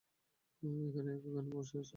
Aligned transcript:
এখানে 0.87 1.09
একা 1.15 1.29
কেনো 1.33 1.49
বসে 1.51 1.75
আছিস? 1.75 1.89